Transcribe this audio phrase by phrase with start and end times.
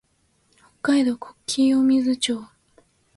[0.81, 2.47] 北海道小清水町